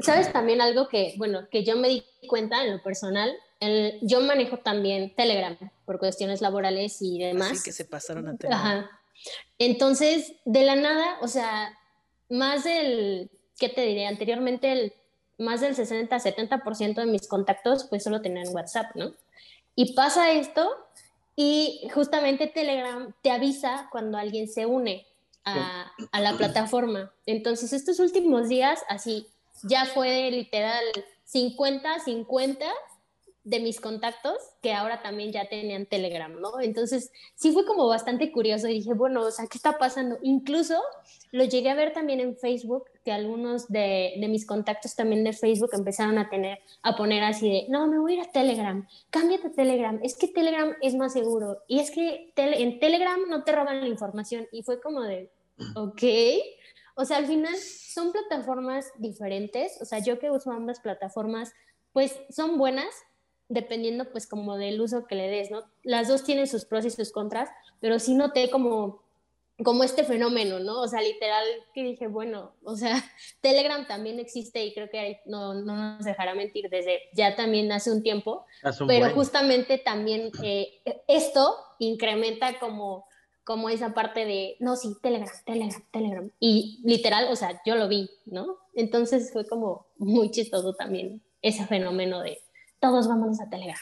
[0.01, 3.35] ¿Sabes también algo que, bueno, que yo me di cuenta en lo personal?
[4.01, 7.51] yo manejo también Telegram por cuestiones laborales y demás.
[7.51, 8.59] Así que se pasaron a Telegram.
[8.59, 9.01] Ajá.
[9.59, 11.77] Entonces, de la nada, o sea,
[12.29, 14.07] más del, ¿qué te diré?
[14.07, 14.93] Anteriormente, el,
[15.37, 19.13] más del 60-70% de mis contactos, pues solo tenían WhatsApp, ¿no?
[19.75, 20.67] Y pasa esto
[21.35, 25.05] y justamente Telegram te avisa cuando alguien se une.
[25.43, 27.11] a, a la plataforma.
[27.25, 29.27] Entonces, estos últimos días, así,
[29.63, 30.83] ya fue literal
[31.31, 32.65] 50-50
[33.43, 36.59] de mis contactos que ahora también ya tenían Telegram, ¿no?
[36.59, 40.19] Entonces, sí fue como bastante curioso dije, bueno, o sea, ¿qué está pasando?
[40.21, 40.79] Incluso
[41.31, 45.33] lo llegué a ver también en Facebook, que algunos de, de mis contactos también de
[45.33, 48.87] Facebook empezaron a tener, a poner así de, no, me voy a ir a Telegram,
[49.09, 53.43] cámbiate a Telegram, es que Telegram es más seguro y es que en Telegram no
[53.43, 55.31] te roban la información y fue como de,
[55.75, 56.03] ok,
[56.95, 61.53] o sea, al final son plataformas diferentes, o sea, yo que uso ambas plataformas,
[61.93, 62.93] pues son buenas,
[63.49, 65.63] dependiendo pues como del uso que le des, ¿no?
[65.83, 67.49] Las dos tienen sus pros y sus contras,
[67.81, 69.03] pero sí noté como,
[69.63, 70.81] como este fenómeno, ¿no?
[70.81, 72.95] O sea, literal que dije, bueno, o sea,
[73.41, 77.91] Telegram también existe y creo que no, no nos dejará mentir desde ya también hace
[77.91, 78.45] un tiempo,
[78.87, 83.05] pero justamente también eh, esto incrementa como
[83.43, 86.31] como esa parte de, no, sí, Telegram, Telegram, Telegram.
[86.39, 88.57] Y literal, o sea, yo lo vi, ¿no?
[88.73, 92.39] Entonces fue como muy chistoso también ese fenómeno de,
[92.79, 93.77] todos vámonos a Telegram.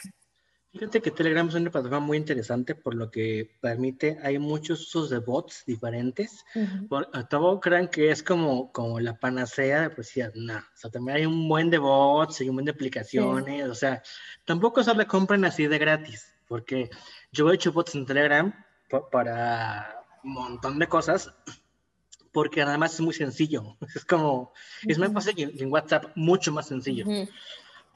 [0.72, 5.10] Fíjate que Telegram es una plataforma muy interesante por lo que permite, hay muchos usos
[5.10, 6.44] de bots diferentes.
[6.54, 11.26] Uh crean que es como, como la panacea de pues no, o sea, también hay
[11.26, 14.00] un buen de bots, hay un buen de aplicaciones, o sea,
[14.44, 16.88] tampoco se le compren así de gratis, porque
[17.32, 18.54] yo he hecho bots en Telegram
[19.10, 21.32] para un montón de cosas,
[22.32, 24.52] porque además es muy sencillo, es como,
[24.86, 27.06] es más fácil en WhatsApp, mucho más sencillo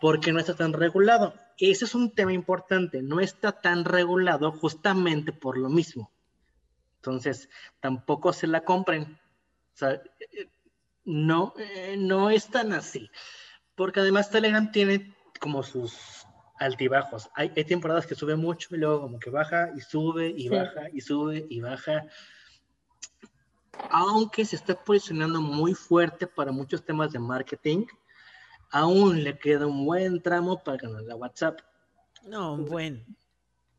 [0.04, 1.32] porque no está tan regulado.
[1.56, 6.10] Ese es un tema importante, no está tan regulado justamente por lo mismo.
[6.96, 7.48] Entonces,
[7.80, 9.18] tampoco se la compren.
[9.74, 10.02] O sea,
[11.04, 13.10] no, eh, no es tan así.
[13.74, 16.26] Porque además Telegram tiene como sus
[16.58, 17.28] altibajos.
[17.34, 21.00] Hay, temporadas que sube mucho y luego como que baja y sube y baja y
[21.00, 22.06] sube y baja.
[23.90, 27.86] Aunque se está posicionando muy fuerte para muchos temas de marketing,
[28.70, 31.60] aún le queda un buen tramo para ganar la WhatsApp.
[32.24, 33.04] No, un buen.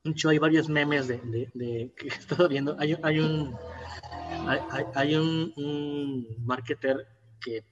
[0.04, 1.18] Hecho, hay varios memes de,
[1.54, 2.76] de, que he estado viendo.
[2.80, 3.58] Hay, hay un
[4.94, 7.08] hay, un, marketer
[7.42, 7.64] que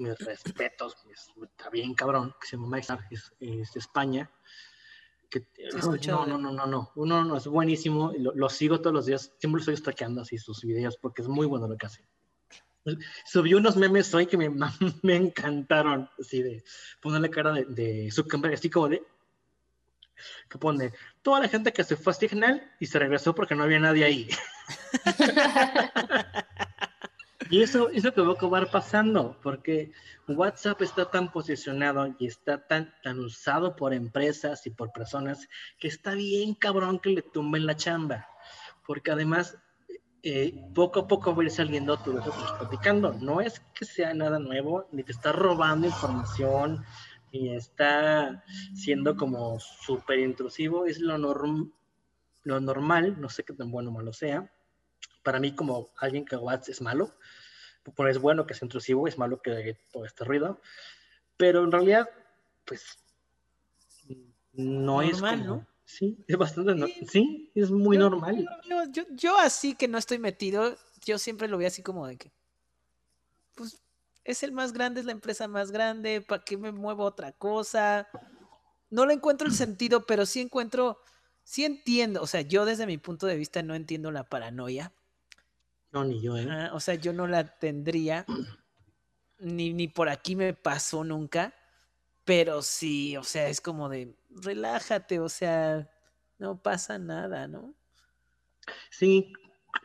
[0.00, 0.96] mis respetos,
[1.42, 4.30] está bien cabrón, que se llama Mike es, es, de España.
[5.28, 5.46] Que,
[6.08, 9.32] no, no, no, no, no, uno no es buenísimo, lo, lo, sigo todos los días,
[9.38, 12.04] siempre lo estoy destacando así sus videos porque es muy bueno lo que hace.
[13.26, 14.50] Subió unos memes hoy que me,
[15.02, 16.64] me encantaron, así de
[17.00, 19.04] ponerle cara de, de Zuckerberg, así como de
[20.48, 23.62] que pone toda la gente que se fue a Signal y se regresó porque no
[23.62, 24.28] había nadie ahí.
[27.50, 29.92] y eso, eso que va a pasando, porque
[30.28, 35.88] WhatsApp está tan posicionado y está tan, tan usado por empresas y por personas que
[35.88, 38.28] está bien cabrón que le tumben la chamba.
[38.86, 39.58] Porque además
[40.22, 43.14] eh, poco a poco va a ir saliendo todo eso que platicando.
[43.14, 46.84] No es que sea nada nuevo, ni te está robando información,
[47.32, 51.72] ni está siendo como súper intrusivo, es lo, norm
[52.42, 54.52] lo normal, no sé qué tan bueno o malo sea.
[55.22, 57.14] Para mí, como alguien que WhatsApp es malo,
[57.82, 60.60] pues es bueno que sea intrusivo, es malo que haga todo este ruido,
[61.36, 62.08] pero en realidad,
[62.64, 62.98] pues
[64.52, 65.66] no es como, ¿no?
[65.84, 68.48] Sí, es bastante, sí, es muy normal.
[69.16, 72.32] Yo, así que no estoy metido, yo siempre lo veo así como de que,
[73.56, 73.82] pues
[74.22, 78.08] es el más grande, es la empresa más grande, ¿para qué me muevo otra cosa?
[78.90, 81.00] No le encuentro el sentido, pero sí encuentro,
[81.42, 84.92] sí entiendo, o sea, yo desde mi punto de vista no entiendo la paranoia.
[85.92, 86.70] No, ni yo, ¿eh?
[86.72, 88.24] o sea, yo no la tendría,
[89.38, 91.52] ni, ni por aquí me pasó nunca,
[92.24, 95.90] pero sí, o sea, es como de, relájate, o sea,
[96.38, 97.74] no pasa nada, ¿no?
[98.90, 99.32] Sí,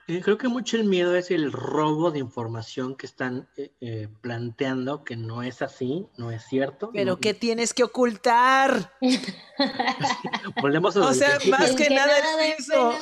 [0.07, 4.07] eh, creo que mucho el miedo es el robo de información que están eh, eh,
[4.21, 6.91] planteando, que no es así, no es cierto.
[6.93, 8.93] Pero ¿qué tienes que ocultar?
[10.61, 12.93] Volvemos a O sea, más que, nada, es eso.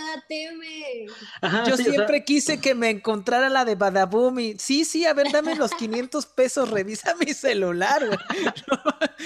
[1.67, 5.56] Yo siempre quise que me encontrara la de Badaboom y sí, sí, a ver, dame
[5.56, 8.02] los 500 pesos, revisa mi celular.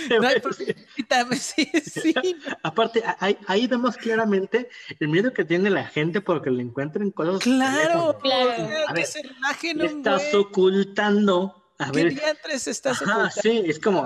[1.39, 2.15] sí, sí.
[2.63, 7.45] Aparte, ahí, ahí vemos claramente el miedo que tiene la gente porque le encuentren cosas
[7.47, 8.67] Claro, claro.
[8.87, 11.63] A ver, estás ocultando.
[11.79, 12.13] A ¿Qué ver.
[12.13, 13.29] diantres estás ocultando?
[13.41, 14.05] Sí, es como,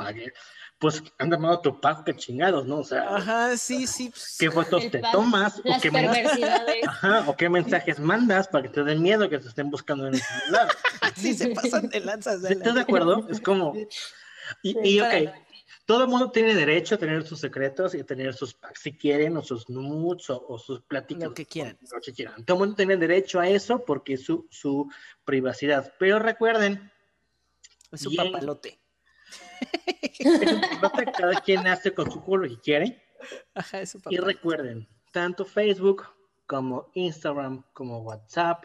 [0.77, 2.79] pues han llamado tu pago, que chingados, ¿no?
[2.79, 4.09] O sea, ajá, sí, sí.
[4.09, 5.59] Pues, ¿Qué fotos te tomas?
[5.59, 9.69] o qué, ajá, o qué mensajes mandas para que te den miedo que te estén
[9.69, 10.69] buscando en el celular.
[11.15, 12.43] sí, se pasan de lanzas.
[12.43, 13.27] ¿Estás de acuerdo?
[13.29, 13.73] Es como.
[14.63, 15.31] Y, y ok,
[15.91, 18.93] todo el mundo tiene derecho a tener sus secretos y a tener sus packs si
[18.93, 21.25] quieren, o sus nudes, o, sus pláticas.
[21.25, 21.77] Lo que quieran.
[21.81, 22.45] Lo que quieran.
[22.45, 24.89] Todo el mundo tiene derecho a eso porque es su, su
[25.25, 25.93] privacidad.
[25.99, 26.89] Pero recuerden.
[27.91, 28.79] Es su papalote.
[31.17, 33.03] cada quien hace con su culo lo que quiere.
[33.53, 36.05] Ajá, es su y recuerden, tanto Facebook
[36.47, 38.63] como Instagram, como WhatsApp,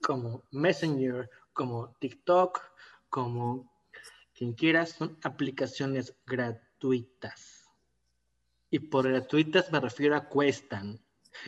[0.00, 2.62] como Messenger, como TikTok,
[3.10, 3.68] como
[4.32, 6.14] quien quiera, son aplicaciones
[6.78, 7.64] gratuitas.
[8.70, 11.00] Y por gratuitas me refiero a cuestan.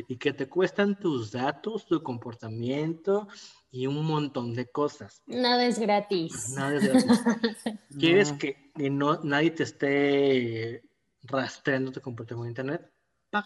[0.06, 3.26] Y que te cuestan tus datos, tu comportamiento
[3.70, 5.22] y un montón de cosas.
[5.26, 6.50] Nada es gratis.
[6.54, 7.20] Nada es gratis.
[7.98, 10.82] ¿Quieres que, no, nadie te esté
[11.22, 12.92] rastreando tu comportamiento en internet?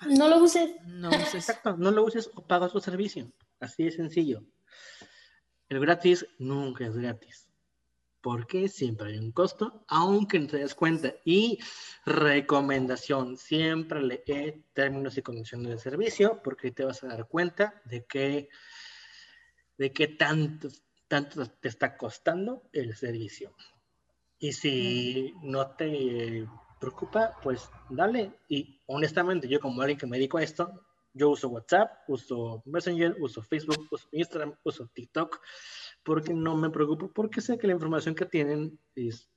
[0.08, 0.70] No lo uses.
[0.86, 1.34] No uses.
[1.34, 3.32] Exacto, no lo uses o pagas tu servicio.
[3.60, 4.44] Así de sencillo.
[5.68, 7.48] El gratis nunca es gratis
[8.24, 11.12] porque siempre hay un costo, aunque no te des cuenta.
[11.26, 11.58] Y
[12.06, 18.06] recomendación, siempre lee términos y condiciones de servicio, porque te vas a dar cuenta de
[18.06, 18.48] que
[19.76, 20.68] de qué tanto,
[21.06, 23.54] tanto te está costando el servicio.
[24.38, 26.48] Y si no te
[26.80, 28.32] preocupa, pues dale.
[28.48, 30.72] Y honestamente, yo como alguien que me dedico a esto,
[31.12, 35.42] yo uso WhatsApp, uso Messenger, uso Facebook, uso Instagram, uso TikTok
[36.04, 39.28] porque no me preocupo, porque sé que la información que tienen es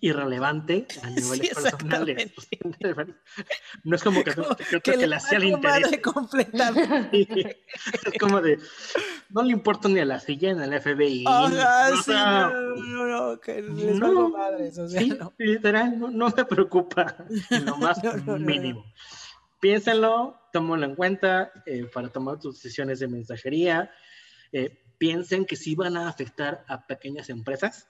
[0.00, 2.32] irrelevante a niveles personales.
[3.84, 4.32] No es como que,
[4.82, 5.86] que, le hacía el interés.
[5.92, 6.00] es
[8.18, 8.58] como de,
[9.30, 11.24] no le importa ni a la silla en el FBI.
[11.24, 15.32] no, no, no, que les no, madres, o sea, no.
[15.38, 17.16] literal, no, me preocupa,
[17.50, 18.84] lo más mínimo.
[19.60, 23.90] Piénsenlo, tómalo en cuenta eh, para tomar tus decisiones de mensajería.
[24.52, 27.88] Eh, piensen que sí van a afectar a pequeñas empresas,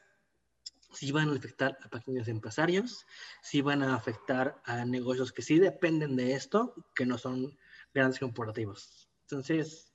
[0.93, 3.07] sí van a afectar a pequeños empresarios,
[3.43, 7.57] sí van a afectar a negocios que sí dependen de esto, que no son
[7.95, 9.09] grandes corporativos.
[9.23, 9.93] Entonces,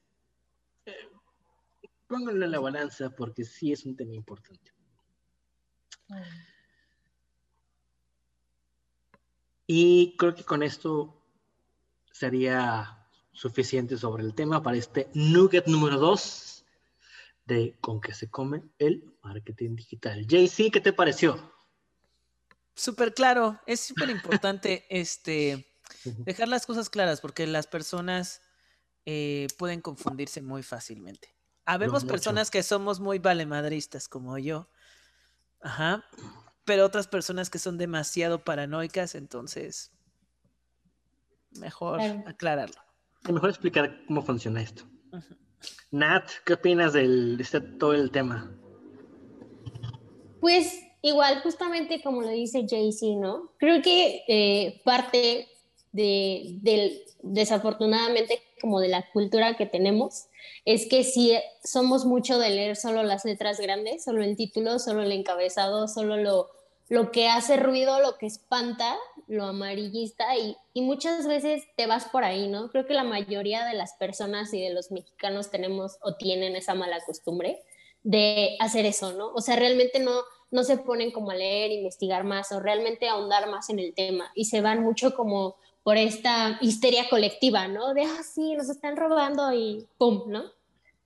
[0.86, 1.10] eh,
[2.08, 4.71] pónganlo en la balanza porque sí es un tema importante.
[9.65, 11.23] Y creo que con esto
[12.12, 13.02] sería
[13.33, 16.65] suficiente sobre el tema para este nugget número 2
[17.45, 20.25] de con qué se come el marketing digital.
[20.25, 21.53] JC, ¿qué te pareció?
[22.75, 25.67] Súper claro, es súper importante este,
[26.03, 28.41] dejar las cosas claras porque las personas
[29.05, 31.35] eh, pueden confundirse muy fácilmente.
[31.65, 34.69] Habemos personas que somos muy valemadristas como yo,
[35.61, 36.03] ajá,
[36.65, 39.91] pero otras personas que son demasiado paranoicas, entonces
[41.51, 42.81] mejor aclararlo.
[43.29, 44.83] Mejor explicar cómo funciona esto.
[45.91, 48.51] Nat, ¿qué opinas de este, todo el tema?
[50.41, 53.51] Pues igual, justamente como lo dice Jay-Z, ¿no?
[53.57, 55.47] Creo que eh, parte
[55.91, 60.25] de, del, desafortunadamente, como de la cultura que tenemos,
[60.65, 61.33] es que si
[61.63, 66.17] somos mucho de leer solo las letras grandes, solo el título, solo el encabezado, solo
[66.17, 66.49] lo,
[66.89, 72.05] lo que hace ruido, lo que espanta, lo amarillista y, y, muchas veces te vas
[72.05, 72.69] por ahí, ¿no?
[72.69, 76.75] Creo que la mayoría de las personas y de los mexicanos tenemos o tienen esa
[76.75, 77.62] mala costumbre
[78.03, 79.31] de hacer eso, ¿no?
[79.33, 80.12] O sea, realmente no,
[80.51, 84.31] no se ponen como a leer, investigar más o realmente ahondar más en el tema
[84.36, 87.93] y se van mucho como por esta histeria colectiva, ¿no?
[87.93, 90.43] De, ah, sí, nos están robando y ¡pum!, ¿no?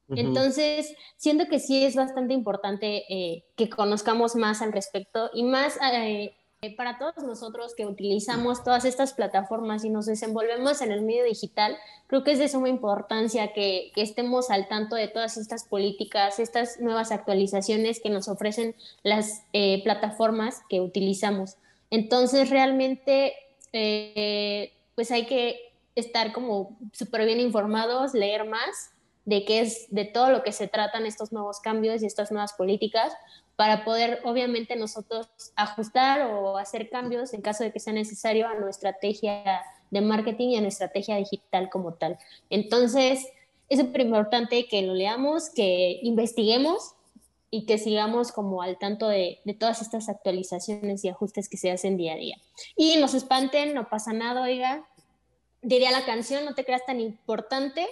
[0.10, 5.78] Entonces, siento que sí es bastante importante eh, que conozcamos más al respecto y más
[5.94, 11.04] eh, eh, para todos nosotros que utilizamos todas estas plataformas y nos desenvolvemos en el
[11.04, 15.66] medio digital, creo que es de suma importancia que, estemos al tanto de todas estas
[15.66, 21.58] políticas, estas nuevas actualizaciones que nos ofrecen las eh, plataformas que utilizamos.
[21.92, 23.34] Entonces, realmente,
[23.72, 25.60] eh, pues hay que
[25.94, 28.90] estar como súper bien informados, leer más
[29.28, 32.54] de qué es, de todo lo que se tratan estos nuevos cambios y estas nuevas
[32.54, 33.14] políticas,
[33.58, 38.56] para poder obviamente nosotros ajustar o hacer cambios en caso de que sea necesario a
[38.56, 39.62] nuestra estrategia
[39.92, 42.18] de marketing y a nuestra estrategia digital como tal.
[42.50, 43.28] Entonces,
[43.68, 46.94] es súper importante que lo leamos, que investiguemos
[47.52, 51.70] y que sigamos como al tanto de, de, todas estas actualizaciones y ajustes que se
[51.70, 52.38] hacen día a día.
[52.78, 54.88] Y nos espanten, no pasa nada, oiga.
[55.68, 57.86] Diría la canción, no te creas tan importante.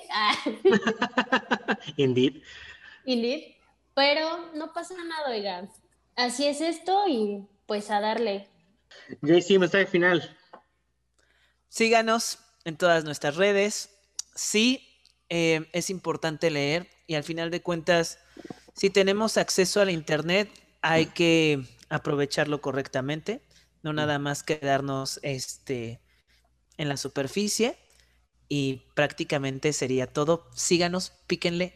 [1.97, 2.41] Indeed.
[3.03, 3.55] Indeed.
[3.93, 5.67] Pero no pasa nada, oiga.
[6.15, 8.47] Así es esto y pues a darle.
[9.21, 10.37] JC, mensaje final.
[11.67, 13.89] Síganos en todas nuestras redes.
[14.33, 14.87] Sí,
[15.27, 18.19] eh, es importante leer y al final de cuentas,
[18.73, 20.49] si tenemos acceso al Internet,
[20.81, 23.41] hay que aprovecharlo correctamente.
[23.83, 25.99] no nada más quedarnos este,
[26.77, 27.77] en la superficie
[28.47, 30.47] y prácticamente sería todo.
[30.53, 31.73] Síganos, píquenle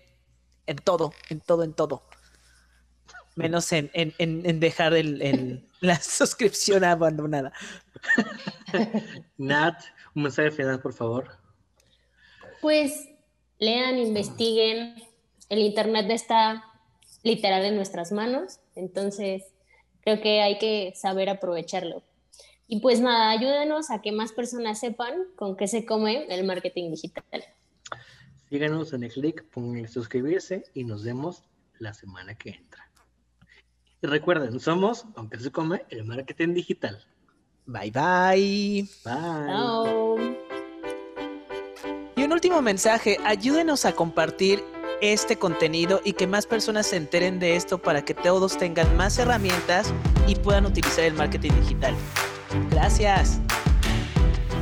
[0.68, 2.04] en todo, en todo, en todo.
[3.36, 7.54] Menos en, en, dejar el, la suscripción abandonada.
[9.38, 9.82] Nat,
[10.14, 11.38] un mensaje final, por favor.
[12.62, 13.10] Pues
[13.58, 14.95] lean, investiguen.
[15.47, 16.64] El Internet está
[17.24, 19.43] literal en nuestras manos, entonces
[20.02, 22.04] creo que hay que saber aprovecharlo.
[22.72, 26.91] Y pues nada, ayúdenos a que más personas sepan con qué se come el marketing
[26.91, 27.43] digital.
[28.47, 31.41] Síganos en el clic, pongan suscribirse y nos vemos
[31.80, 32.88] la semana que entra.
[34.03, 37.03] Y recuerden, somos, aunque se come, el marketing digital.
[37.65, 38.88] Bye bye.
[39.03, 40.38] Bye.
[42.15, 44.63] Y un último mensaje, ayúdenos a compartir
[45.01, 49.17] este contenido y que más personas se enteren de esto para que todos tengan más
[49.17, 49.91] herramientas
[50.28, 51.95] y puedan utilizar el marketing digital.
[52.72, 53.39] Gracias.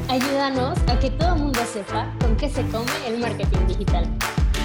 [0.09, 4.07] Ayúdanos a que todo el mundo sepa con qué se come el marketing digital.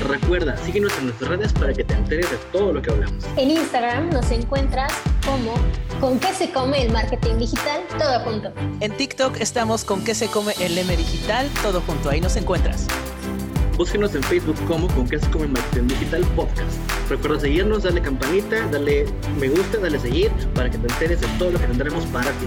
[0.08, 3.24] Recuerda, síguenos en nuestras redes para que te enteres de todo lo que hablamos.
[3.36, 4.92] En Instagram nos encuentras
[5.24, 5.54] como
[6.00, 8.52] con qué se come el marketing digital, todo junto.
[8.80, 12.10] En TikTok estamos con qué se come el M digital, todo junto.
[12.10, 12.86] Ahí nos encuentras.
[13.76, 16.78] Búsquenos en Facebook como con qué se come el marketing digital podcast.
[17.08, 19.06] Recuerda seguirnos, darle campanita, darle
[19.38, 22.46] me gusta, darle seguir para que te enteres de todo lo que tendremos para ti.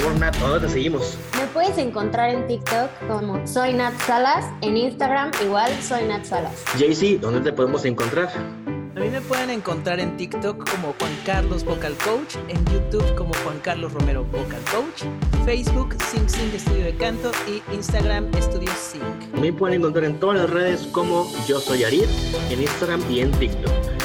[0.00, 1.16] Favor, Nat, ¿dónde te seguimos?
[1.38, 6.64] Me puedes encontrar en TikTok como Soy Nat Salas, en Instagram igual Soy Nat Salas.
[6.78, 8.28] JC, ¿dónde te podemos encontrar?
[8.94, 13.32] A mí me pueden encontrar en TikTok como Juan Carlos Vocal Coach, en YouTube como
[13.44, 15.08] Juan Carlos Romero Vocal Coach,
[15.44, 19.02] Facebook Sing Sing Estudio de Canto y Instagram Estudio Sing.
[19.40, 22.04] Me pueden encontrar en todas las redes como Yo Soy Arid,
[22.50, 23.95] en Instagram y en TikTok.